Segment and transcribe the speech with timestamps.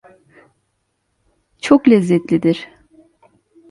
[1.57, 2.69] Çok lezzetlidir.